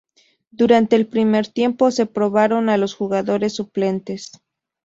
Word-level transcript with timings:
Durante 0.49 0.95
el 0.95 1.05
primer 1.05 1.45
tiempo 1.47 1.91
se 1.91 2.07
probaron 2.07 2.69
a 2.69 2.77
los 2.77 2.95
jugadores 2.95 3.53
suplentes. 3.53 4.31